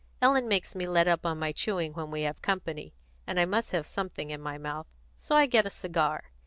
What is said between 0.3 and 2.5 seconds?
makes me let up on my chewing when we have